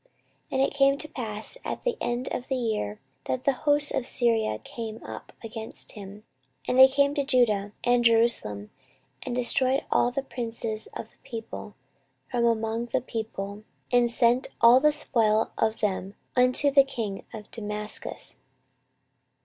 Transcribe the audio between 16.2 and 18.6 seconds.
unto the king of Damascus.